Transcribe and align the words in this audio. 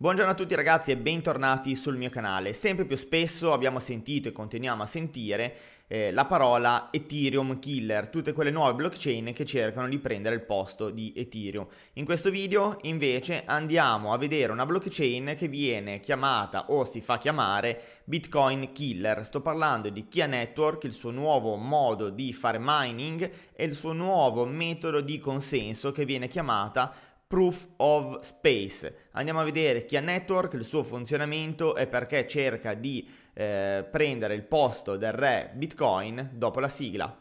Buongiorno 0.00 0.30
a 0.30 0.34
tutti 0.36 0.54
ragazzi 0.54 0.92
e 0.92 0.96
bentornati 0.96 1.74
sul 1.74 1.96
mio 1.96 2.08
canale. 2.08 2.52
Sempre 2.52 2.84
più 2.84 2.94
spesso 2.94 3.52
abbiamo 3.52 3.80
sentito 3.80 4.28
e 4.28 4.32
continuiamo 4.32 4.84
a 4.84 4.86
sentire 4.86 5.56
eh, 5.88 6.12
la 6.12 6.24
parola 6.24 6.90
Ethereum 6.92 7.58
Killer, 7.58 8.08
tutte 8.08 8.32
quelle 8.32 8.52
nuove 8.52 8.74
blockchain 8.74 9.32
che 9.32 9.44
cercano 9.44 9.88
di 9.88 9.98
prendere 9.98 10.36
il 10.36 10.42
posto 10.42 10.90
di 10.90 11.12
Ethereum. 11.16 11.66
In 11.94 12.04
questo 12.04 12.30
video 12.30 12.78
invece 12.82 13.42
andiamo 13.44 14.12
a 14.12 14.18
vedere 14.18 14.52
una 14.52 14.66
blockchain 14.66 15.34
che 15.36 15.48
viene 15.48 15.98
chiamata 15.98 16.66
o 16.68 16.84
si 16.84 17.00
fa 17.00 17.18
chiamare 17.18 18.02
Bitcoin 18.04 18.70
Killer. 18.70 19.24
Sto 19.24 19.40
parlando 19.40 19.88
di 19.88 20.06
Kia 20.06 20.26
Network, 20.26 20.84
il 20.84 20.92
suo 20.92 21.10
nuovo 21.10 21.56
modo 21.56 22.08
di 22.10 22.32
fare 22.32 22.58
mining 22.60 23.28
e 23.52 23.64
il 23.64 23.74
suo 23.74 23.92
nuovo 23.92 24.46
metodo 24.46 25.00
di 25.00 25.18
consenso 25.18 25.90
che 25.90 26.04
viene 26.04 26.28
chiamata 26.28 26.94
Proof 27.28 27.68
of 27.76 28.20
Space. 28.20 29.10
Andiamo 29.12 29.40
a 29.40 29.44
vedere 29.44 29.84
chi 29.84 29.98
ha 29.98 30.00
network, 30.00 30.54
il 30.54 30.64
suo 30.64 30.82
funzionamento 30.82 31.76
e 31.76 31.86
perché 31.86 32.26
cerca 32.26 32.72
di 32.72 33.06
eh, 33.34 33.86
prendere 33.88 34.34
il 34.34 34.44
posto 34.44 34.96
del 34.96 35.12
re 35.12 35.52
Bitcoin 35.54 36.30
dopo 36.32 36.58
la 36.58 36.68
sigla. 36.68 37.14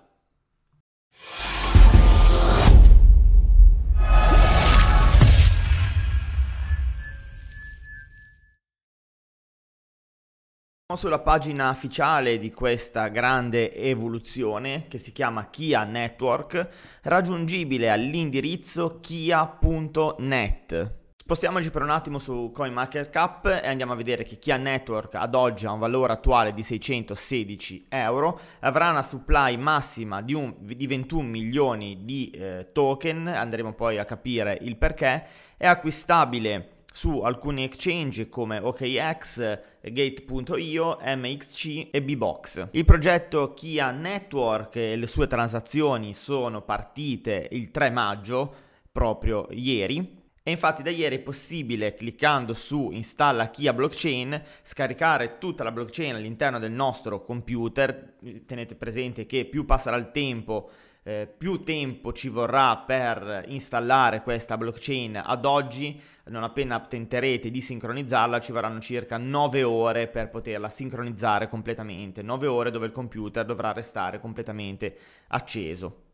Sulla 10.97 11.19
pagina 11.19 11.69
ufficiale 11.69 12.39
di 12.39 12.51
questa 12.51 13.07
grande 13.09 13.71
evoluzione 13.73 14.87
che 14.87 14.97
si 14.97 15.11
chiama 15.11 15.47
Kia 15.51 15.83
Network, 15.83 16.69
raggiungibile 17.03 17.91
all'indirizzo 17.91 18.99
kia.net. 18.99 20.95
Spostiamoci 21.15 21.69
per 21.69 21.83
un 21.83 21.91
attimo 21.91 22.17
su 22.17 22.49
CoinMarketCap 22.51 23.61
e 23.63 23.67
andiamo 23.67 23.93
a 23.93 23.95
vedere 23.95 24.23
che 24.23 24.39
Kia 24.39 24.57
Network 24.57 25.13
ad 25.13 25.35
oggi 25.35 25.67
ha 25.67 25.71
un 25.71 25.77
valore 25.79 26.13
attuale 26.13 26.51
di 26.53 26.63
616 26.63 27.85
euro, 27.89 28.39
avrà 28.61 28.89
una 28.89 29.03
supply 29.03 29.55
massima 29.55 30.23
di, 30.23 30.33
un, 30.33 30.55
di 30.57 30.87
21 30.87 31.27
milioni 31.27 32.05
di 32.05 32.31
eh, 32.31 32.69
token, 32.73 33.27
andremo 33.27 33.73
poi 33.73 33.99
a 33.99 34.05
capire 34.05 34.57
il 34.61 34.77
perché, 34.77 35.27
è 35.57 35.67
acquistabile 35.67 36.76
su 36.97 37.19
alcuni 37.19 37.63
exchange 37.63 38.27
come 38.27 38.57
OKX, 38.57 39.59
Gate.io, 39.83 40.97
MXC 40.99 41.89
e 41.91 42.01
Bbox. 42.01 42.69
Il 42.71 42.85
progetto 42.85 43.53
Kia 43.53 43.91
Network 43.91 44.77
e 44.77 44.95
le 44.95 45.05
sue 45.05 45.27
transazioni 45.27 46.15
sono 46.15 46.63
partite 46.63 47.49
il 47.51 47.69
3 47.69 47.91
maggio, 47.91 48.51
proprio 48.91 49.45
ieri, 49.51 50.23
e 50.41 50.49
infatti 50.49 50.81
da 50.81 50.89
ieri 50.89 51.17
è 51.17 51.19
possibile, 51.19 51.93
cliccando 51.93 52.55
su 52.55 52.89
installa 52.91 53.51
Kia 53.51 53.73
blockchain, 53.73 54.41
scaricare 54.63 55.37
tutta 55.37 55.63
la 55.63 55.71
blockchain 55.71 56.15
all'interno 56.15 56.57
del 56.57 56.71
nostro 56.71 57.23
computer. 57.23 58.15
Tenete 58.47 58.73
presente 58.73 59.27
che 59.27 59.45
più 59.45 59.65
passerà 59.65 59.97
il 59.97 60.09
tempo, 60.09 60.71
eh, 61.07 61.25
più 61.25 61.59
tempo 61.59 62.11
ci 62.11 62.27
vorrà 62.27 62.75
per 62.75 63.45
installare 63.47 64.21
questa 64.21 64.57
blockchain 64.57 65.21
ad 65.23 65.45
oggi, 65.45 65.97
non 66.25 66.43
appena 66.43 66.81
tenterete 66.81 67.49
di 67.49 67.61
sincronizzarla 67.61 68.41
ci 68.41 68.51
vorranno 68.51 68.81
circa 68.81 69.17
9 69.17 69.63
ore 69.63 70.07
per 70.07 70.29
poterla 70.29 70.67
sincronizzare 70.67 71.47
completamente, 71.47 72.21
9 72.21 72.47
ore 72.47 72.71
dove 72.71 72.87
il 72.87 72.91
computer 72.91 73.45
dovrà 73.45 73.71
restare 73.71 74.19
completamente 74.19 74.97
acceso. 75.27 76.06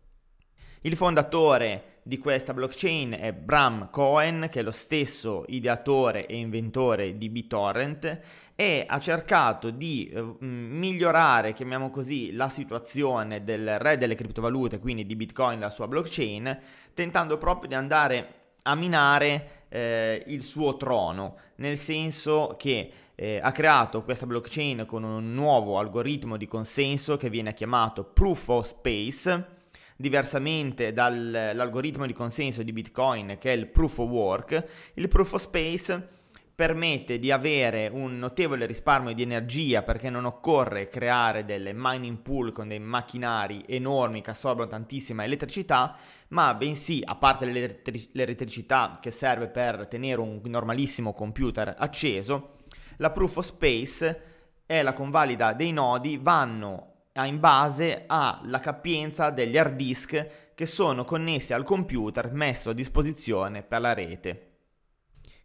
Il 0.85 0.97
fondatore 0.97 1.99
di 2.03 2.17
questa 2.17 2.53
blockchain 2.53 3.15
è 3.17 3.31
Bram 3.31 3.89
Cohen, 3.89 4.49
che 4.51 4.59
è 4.59 4.63
lo 4.63 4.71
stesso 4.71 5.45
ideatore 5.47 6.25
e 6.25 6.35
inventore 6.35 7.17
di 7.17 7.29
BitTorrent 7.29 8.19
e 8.53 8.83
ha 8.85 8.99
cercato 8.99 9.69
di 9.69 10.09
eh, 10.09 10.21
migliorare, 10.39 11.53
chiamiamo 11.53 11.89
così, 11.89 12.33
la 12.33 12.49
situazione 12.49 13.45
del 13.45 13.79
re 13.79 13.97
delle 13.97 14.15
criptovalute, 14.15 14.79
quindi 14.79 15.05
di 15.05 15.15
Bitcoin, 15.15 15.57
la 15.57 15.69
sua 15.69 15.87
blockchain, 15.87 16.59
tentando 16.93 17.37
proprio 17.37 17.69
di 17.69 17.75
andare 17.75 18.33
a 18.63 18.75
minare 18.75 19.67
eh, 19.69 20.21
il 20.27 20.41
suo 20.41 20.75
trono, 20.75 21.37
nel 21.55 21.77
senso 21.77 22.55
che 22.57 22.91
eh, 23.15 23.39
ha 23.41 23.53
creato 23.53 24.03
questa 24.03 24.25
blockchain 24.25 24.85
con 24.85 25.03
un 25.03 25.31
nuovo 25.31 25.79
algoritmo 25.79 26.35
di 26.35 26.45
consenso 26.45 27.15
che 27.15 27.29
viene 27.29 27.53
chiamato 27.53 28.03
Proof 28.03 28.49
of 28.49 28.65
Space 28.65 29.61
diversamente 30.03 30.91
dall'algoritmo 30.91 32.05
di 32.05 32.11
consenso 32.11 32.61
di 32.61 32.73
Bitcoin 32.73 33.37
che 33.39 33.53
è 33.53 33.55
il 33.55 33.67
proof 33.67 33.99
of 33.99 34.09
work, 34.09 34.65
il 34.95 35.07
proof 35.07 35.31
of 35.31 35.41
space 35.41 36.07
permette 36.53 37.19
di 37.19 37.31
avere 37.31 37.87
un 37.87 38.19
notevole 38.19 38.65
risparmio 38.65 39.13
di 39.13 39.21
energia 39.21 39.81
perché 39.81 40.09
non 40.09 40.25
occorre 40.25 40.89
creare 40.89 41.45
delle 41.45 41.71
mining 41.73 42.17
pool 42.17 42.51
con 42.51 42.67
dei 42.67 42.79
macchinari 42.79 43.63
enormi 43.65 44.21
che 44.21 44.31
assorbono 44.31 44.67
tantissima 44.67 45.23
elettricità, 45.23 45.95
ma 46.29 46.53
bensì, 46.53 47.01
a 47.01 47.15
parte 47.15 47.45
l'elettricità 47.45 48.99
che 48.99 49.09
serve 49.09 49.47
per 49.47 49.87
tenere 49.87 50.19
un 50.19 50.41
normalissimo 50.43 51.13
computer 51.13 51.75
acceso, 51.77 52.57
la 52.97 53.09
proof 53.09 53.37
of 53.37 53.45
space 53.45 54.21
e 54.65 54.81
la 54.81 54.91
convalida 54.91 55.53
dei 55.53 55.71
nodi 55.71 56.19
vanno 56.21 56.92
in 57.21 57.39
base 57.39 58.05
alla 58.07 58.59
capienza 58.59 59.29
degli 59.29 59.57
hard 59.57 59.75
disk 59.75 60.27
che 60.55 60.65
sono 60.65 61.03
connessi 61.03 61.53
al 61.53 61.63
computer 61.63 62.31
messo 62.31 62.71
a 62.71 62.73
disposizione 62.73 63.61
per 63.61 63.81
la 63.81 63.93
rete. 63.93 64.52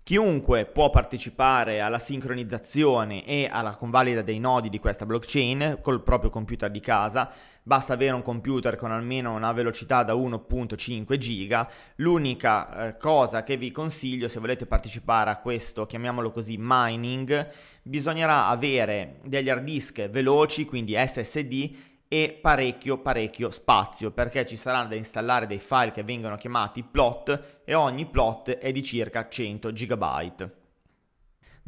Chiunque 0.08 0.64
può 0.64 0.88
partecipare 0.88 1.82
alla 1.82 1.98
sincronizzazione 1.98 3.26
e 3.26 3.46
alla 3.46 3.76
convalida 3.76 4.22
dei 4.22 4.38
nodi 4.38 4.70
di 4.70 4.78
questa 4.78 5.04
blockchain 5.04 5.80
col 5.82 6.02
proprio 6.02 6.30
computer 6.30 6.70
di 6.70 6.80
casa. 6.80 7.30
Basta 7.62 7.92
avere 7.92 8.14
un 8.14 8.22
computer 8.22 8.76
con 8.76 8.91
almeno 8.91 9.34
una 9.34 9.52
velocità 9.52 10.04
da 10.04 10.14
1.5 10.14 11.19
giga. 11.19 11.69
L'unica 11.96 12.86
eh, 12.86 12.96
cosa 12.96 13.42
che 13.42 13.58
vi 13.58 13.70
consiglio 13.70 14.28
se 14.28 14.41
volete 14.41 14.64
partecipare 14.64 15.28
a 15.28 15.41
questo, 15.41 15.84
chiamiamolo 15.84 16.30
così, 16.30 16.56
mining, 16.58 17.46
bisognerà 17.82 18.46
avere 18.46 19.19
degli 19.25 19.50
hard 19.50 19.62
disk 19.62 20.08
veloci, 20.08 20.64
quindi 20.64 20.96
SSD 20.96 21.70
e 22.08 22.38
parecchio 22.41 22.98
parecchio 22.98 23.50
spazio 23.50 24.10
perché 24.10 24.46
ci 24.46 24.56
saranno 24.56 24.88
da 24.88 24.94
installare 24.94 25.46
dei 25.46 25.58
file 25.58 25.92
che 25.92 26.02
vengono 26.02 26.36
chiamati 26.36 26.82
plot 26.82 27.60
e 27.64 27.74
ogni 27.74 28.06
plot 28.06 28.50
è 28.52 28.72
di 28.72 28.82
circa 28.82 29.28
100 29.28 29.72
GB. 29.72 30.50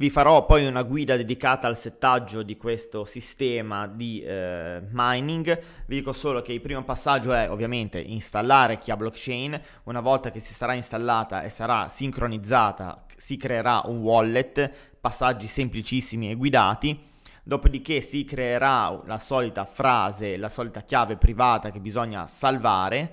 Vi 0.00 0.08
farò 0.08 0.46
poi 0.46 0.64
una 0.64 0.82
guida 0.82 1.14
dedicata 1.14 1.66
al 1.66 1.76
settaggio 1.76 2.42
di 2.42 2.56
questo 2.56 3.04
sistema 3.04 3.86
di 3.86 4.22
eh, 4.22 4.80
mining. 4.92 5.60
Vi 5.84 5.96
dico 5.96 6.14
solo 6.14 6.40
che 6.40 6.54
il 6.54 6.62
primo 6.62 6.82
passaggio 6.84 7.34
è 7.34 7.50
ovviamente 7.50 8.00
installare 8.00 8.78
Chia 8.78 8.96
Blockchain. 8.96 9.60
Una 9.84 10.00
volta 10.00 10.30
che 10.30 10.40
si 10.40 10.54
sarà 10.54 10.72
installata 10.72 11.42
e 11.42 11.50
sarà 11.50 11.88
sincronizzata, 11.88 13.04
si 13.14 13.36
creerà 13.36 13.82
un 13.84 13.98
wallet, 13.98 14.72
passaggi 14.98 15.46
semplicissimi 15.46 16.30
e 16.30 16.34
guidati 16.34 17.08
dopodiché 17.50 18.00
si 18.00 18.24
creerà 18.24 19.02
la 19.06 19.18
solita 19.18 19.64
frase, 19.64 20.36
la 20.36 20.48
solita 20.48 20.82
chiave 20.82 21.16
privata 21.16 21.72
che 21.72 21.80
bisogna 21.80 22.24
salvare 22.28 23.12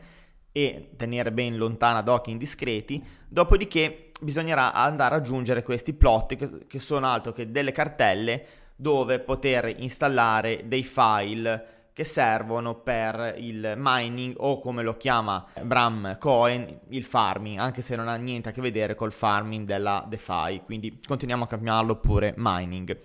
e 0.51 0.91
tenere 0.95 1.31
ben 1.31 1.57
lontana 1.57 2.03
da 2.03 2.13
occhi 2.13 2.29
indiscreti, 2.29 3.03
dopodiché 3.27 4.11
bisognerà 4.21 4.73
andare 4.73 5.15
ad 5.15 5.21
aggiungere 5.21 5.63
questi 5.63 5.93
plot 5.93 6.67
che 6.67 6.77
sono 6.77 7.07
altro 7.07 7.31
che 7.31 7.49
delle 7.49 7.71
cartelle 7.71 8.45
dove 8.75 9.17
poter 9.21 9.73
installare 9.79 10.67
dei 10.67 10.83
file 10.83 11.76
che 11.97 12.03
servono 12.03 12.75
per 12.75 13.33
il 13.39 13.73
mining 13.75 14.35
o 14.37 14.59
come 14.59 14.83
lo 14.83 14.97
chiama 14.97 15.43
Bram 15.63 16.19
Cohen 16.19 16.81
il 16.89 17.03
farming, 17.03 17.57
anche 17.57 17.81
se 17.81 17.95
non 17.95 18.07
ha 18.07 18.15
niente 18.17 18.49
a 18.49 18.51
che 18.51 18.61
vedere 18.61 18.93
col 18.93 19.11
farming 19.11 19.65
della 19.65 20.05
DeFi, 20.07 20.61
quindi 20.63 20.99
continuiamo 21.03 21.45
a 21.45 21.47
chiamarlo 21.47 21.95
pure 21.95 22.35
mining. 22.37 22.95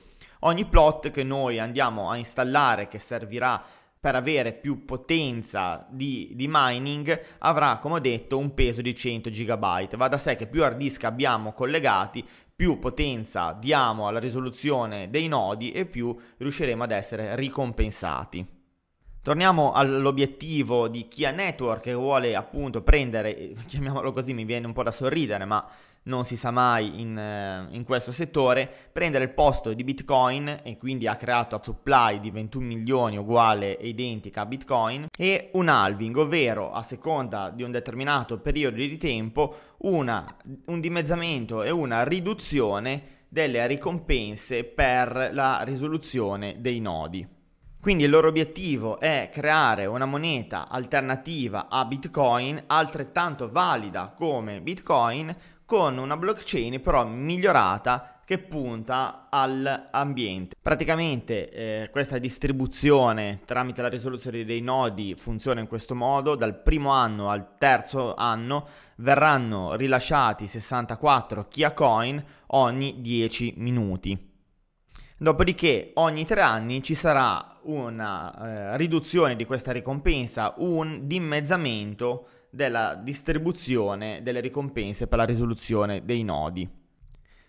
Ogni 0.41 0.67
plot 0.67 1.09
che 1.09 1.23
noi 1.23 1.59
andiamo 1.59 2.11
a 2.11 2.19
installare 2.19 2.87
che 2.87 2.99
servirà 2.99 3.65
per 3.99 4.15
avere 4.15 4.53
più 4.53 4.85
potenza 4.85 5.87
di, 5.89 6.33
di, 6.35 6.47
mining 6.47 7.19
avrà 7.39 7.79
come 7.79 7.95
ho 7.95 7.99
detto 7.99 8.37
un 8.37 8.53
peso 8.53 8.83
di 8.83 8.95
100 8.95 9.31
GB. 9.31 9.97
Va 9.97 10.09
da 10.09 10.19
sé 10.19 10.37
che 10.37 10.47
più 10.47 10.63
hard 10.63 10.77
disk 10.77 11.05
abbiamo 11.05 11.55
collegati, 11.55 12.23
più 12.55 12.79
potenza 12.79 13.57
diamo 13.59 14.07
alla 14.07 14.19
risoluzione 14.19 15.09
dei 15.09 15.29
nodi 15.29 15.73
e 15.73 15.87
più 15.87 16.15
riusciremo 16.37 16.83
ad 16.83 16.91
essere 16.91 17.37
ricompensati. 17.37 18.61
Torniamo 19.23 19.71
all'obiettivo 19.71 20.89
di 20.89 21.07
Kia 21.07 21.31
Network 21.31 21.83
che 21.83 21.95
vuole 21.95 22.35
appunto 22.35 22.83
prendere, 22.83 23.55
chiamiamolo 23.67 24.11
così, 24.11 24.35
mi 24.35 24.45
viene 24.45 24.67
un 24.67 24.73
po' 24.73 24.83
da 24.83 24.91
sorridere, 24.91 25.45
ma 25.45 25.65
non 26.05 26.25
si 26.25 26.37
sa 26.37 26.51
mai 26.51 27.01
in, 27.01 27.17
eh, 27.17 27.69
in, 27.71 27.85
questo 27.85 28.11
settore, 28.11 28.69
prendere 28.93 29.23
il 29.23 29.31
posto 29.31 29.73
di 29.75 29.85
Bitcoin 29.85 30.63
e 30.65 30.77
quindi 30.77 31.07
ha 31.07 31.15
creato 31.15 31.55
a 31.55 31.63
supply 31.63 32.19
di 32.19 32.33
21 32.33 32.67
milioni 32.67 33.17
uguale 33.17 33.79
e 33.79 33.87
identica 33.87 34.41
a 34.41 34.47
Bitcoin 34.47 35.07
e 35.17 35.51
un 35.53 35.69
halving, 35.69 36.17
ovvero 36.17 36.73
a 36.73 36.83
seconda 36.83 37.51
di 37.51 37.63
un 37.63 37.71
determinato 37.71 38.41
periodo 38.41 38.75
di 38.79 38.97
tempo 38.97 39.55
una, 39.83 40.37
un 40.65 40.81
dimezzamento 40.81 41.63
e 41.63 41.71
una 41.71 42.03
riduzione 42.03 43.21
delle 43.29 43.65
ricompense 43.69 44.65
per 44.65 45.31
la 45.33 45.63
risoluzione 45.63 46.57
dei 46.59 46.81
nodi. 46.81 47.41
Quindi 47.83 48.05
il 48.05 48.11
loro 48.11 48.29
obiettivo 48.29 49.01
è 49.01 49.29
creare 49.33 49.87
una 49.87 50.07
moneta 50.07 50.69
alternativa 50.69 51.67
a 51.69 51.85
Bitcoin 51.85 52.63
altrettanto 52.69 53.51
valida 53.51 54.15
come 54.17 54.61
Bitcoin 54.61 55.37
con 55.65 55.99
una 55.99 56.17
blockchain 56.17 56.81
però 56.81 57.05
migliorata 57.05 58.21
che 58.25 58.39
punta 58.39 59.27
all'ambiente. 59.29 60.55
Praticamente 60.63 61.51
eh, 61.51 61.91
questa 61.91 62.19
distribuzione 62.19 63.41
tramite 63.45 63.83
la 63.83 63.89
risoluzione 63.89 64.45
dei 64.45 64.61
nodi 64.61 65.17
funziona 65.17 65.59
in 65.59 65.67
questo 65.67 65.97
modo, 65.97 66.37
dal 66.37 66.63
primo 66.63 66.91
anno 66.91 67.31
al 67.31 67.59
terzo 67.59 68.15
anno 68.15 68.65
verranno 68.99 69.75
rilasciati 69.75 70.47
64 70.47 71.49
Kia 71.49 71.73
Coin 71.73 72.25
ogni 72.47 73.01
10 73.01 73.55
minuti. 73.57 74.31
Dopodiché 75.23 75.93
ogni 75.95 76.25
tre 76.25 76.41
anni 76.41 76.83
ci 76.83 76.97
sarà 76.97 77.61
una 77.63 78.73
eh, 78.73 78.77
riduzione 78.77 79.37
di 79.37 79.45
questa 79.45 79.71
ricompensa, 79.71 80.55
un 80.57 81.07
dimezzamento 81.07 82.27
della 82.51 82.97
distribuzione 82.97 84.21
delle 84.25 84.41
ricompense 84.41 85.07
per 85.07 85.19
la 85.19 85.25
risoluzione 85.25 86.05
dei 86.05 86.25
nodi. 86.25 86.69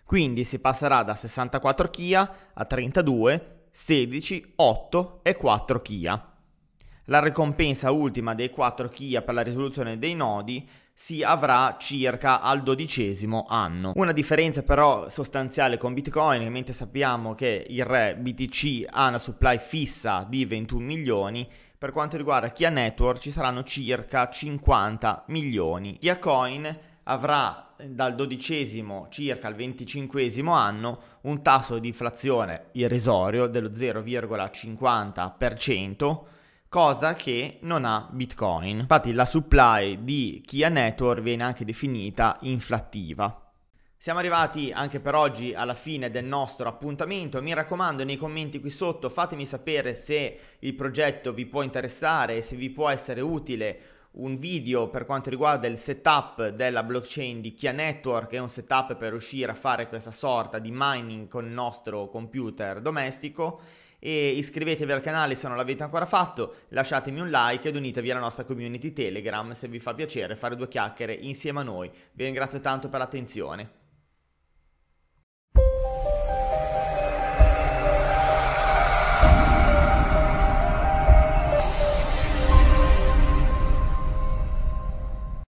Quindi 0.04 0.44
si 0.44 0.60
passerà 0.60 1.02
da 1.02 1.16
64 1.16 1.90
Kia 1.90 2.32
a 2.54 2.64
32, 2.64 3.64
16, 3.72 4.52
8 4.54 5.20
e 5.24 5.34
4 5.34 5.82
Kia. 5.82 6.32
La 7.06 7.20
ricompensa 7.20 7.90
ultima 7.90 8.36
dei 8.36 8.50
4 8.50 8.88
Kia 8.88 9.22
per 9.22 9.34
la 9.34 9.42
risoluzione 9.42 9.98
dei 9.98 10.14
nodi 10.14 10.64
si 10.96 11.24
avrà 11.24 11.74
circa 11.78 12.40
al 12.40 12.62
dodicesimo 12.62 13.46
anno. 13.48 13.90
Una 13.96 14.12
differenza 14.12 14.62
però 14.62 15.08
sostanziale 15.08 15.76
con 15.76 15.92
Bitcoin, 15.92 16.48
mentre 16.52 16.72
sappiamo 16.72 17.34
che 17.34 17.66
il 17.68 17.84
re 17.84 18.16
BTC 18.16 18.86
ha 18.88 19.08
una 19.08 19.18
supply 19.18 19.58
fissa 19.58 20.24
di 20.28 20.44
21 20.46 20.84
milioni, 20.84 21.44
per 21.76 21.90
quanto 21.90 22.16
riguarda 22.16 22.52
Kia 22.52 22.70
Network 22.70 23.18
ci 23.18 23.32
saranno 23.32 23.64
circa 23.64 24.30
50 24.30 25.24
milioni. 25.26 25.98
Kia 25.98 26.16
Coin 26.18 26.78
avrà 27.02 27.74
dal 27.76 28.14
dodicesimo 28.14 29.08
circa 29.10 29.48
al 29.48 29.56
venticinquesimo 29.56 30.52
anno 30.52 31.00
un 31.22 31.42
tasso 31.42 31.78
di 31.78 31.88
inflazione 31.88 32.66
irrisorio 32.72 33.48
dello 33.48 33.68
0,50%, 33.68 36.18
cosa 36.74 37.14
che 37.14 37.58
non 37.60 37.84
ha 37.84 38.08
Bitcoin. 38.10 38.78
Infatti 38.78 39.12
la 39.12 39.24
supply 39.24 40.02
di 40.02 40.42
Kia 40.44 40.68
Network 40.68 41.20
viene 41.20 41.44
anche 41.44 41.64
definita 41.64 42.36
inflattiva. 42.40 43.52
Siamo 43.96 44.18
arrivati 44.18 44.72
anche 44.72 44.98
per 44.98 45.14
oggi 45.14 45.54
alla 45.54 45.74
fine 45.74 46.10
del 46.10 46.24
nostro 46.24 46.68
appuntamento. 46.68 47.40
Mi 47.40 47.54
raccomando, 47.54 48.02
nei 48.02 48.16
commenti 48.16 48.58
qui 48.58 48.70
sotto 48.70 49.08
fatemi 49.08 49.46
sapere 49.46 49.94
se 49.94 50.36
il 50.58 50.74
progetto 50.74 51.32
vi 51.32 51.46
può 51.46 51.62
interessare, 51.62 52.42
se 52.42 52.56
vi 52.56 52.70
può 52.70 52.88
essere 52.88 53.20
utile 53.20 53.78
un 54.14 54.36
video 54.36 54.88
per 54.88 55.04
quanto 55.04 55.30
riguarda 55.30 55.68
il 55.68 55.78
setup 55.78 56.48
della 56.48 56.82
blockchain 56.82 57.40
di 57.40 57.54
Kia 57.54 57.70
Network, 57.70 58.32
è 58.32 58.38
un 58.38 58.48
setup 58.48 58.96
per 58.96 59.10
riuscire 59.10 59.52
a 59.52 59.54
fare 59.54 59.86
questa 59.86 60.10
sorta 60.10 60.58
di 60.58 60.70
mining 60.72 61.28
con 61.28 61.44
il 61.44 61.52
nostro 61.52 62.08
computer 62.08 62.80
domestico 62.80 63.60
e 64.06 64.32
iscrivetevi 64.32 64.92
al 64.92 65.00
canale 65.00 65.34
se 65.34 65.48
non 65.48 65.56
l'avete 65.56 65.82
ancora 65.82 66.04
fatto, 66.04 66.56
lasciatemi 66.68 67.20
un 67.20 67.30
like 67.30 67.68
ed 67.68 67.76
unitevi 67.76 68.10
alla 68.10 68.20
nostra 68.20 68.44
community 68.44 68.92
Telegram 68.92 69.52
se 69.52 69.66
vi 69.66 69.80
fa 69.80 69.94
piacere 69.94 70.36
fare 70.36 70.56
due 70.56 70.68
chiacchiere 70.68 71.14
insieme 71.14 71.60
a 71.60 71.62
noi. 71.62 71.90
Vi 72.12 72.24
ringrazio 72.24 72.60
tanto 72.60 72.90
per 72.90 72.98
l'attenzione. 72.98 73.83